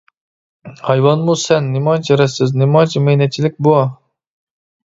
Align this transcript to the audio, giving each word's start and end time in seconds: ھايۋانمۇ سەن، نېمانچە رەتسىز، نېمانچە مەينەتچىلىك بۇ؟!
ھايۋانمۇ 0.87 1.35
سەن، 1.41 1.67
نېمانچە 1.75 2.17
رەتسىز، 2.23 2.57
نېمانچە 2.63 3.05
مەينەتچىلىك 3.11 3.63
بۇ؟! 3.69 3.79